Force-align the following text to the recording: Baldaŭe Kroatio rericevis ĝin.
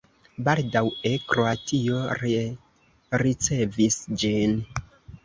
Baldaŭe 0.45 1.11
Kroatio 1.33 1.99
rericevis 2.21 3.99
ĝin. 4.23 4.57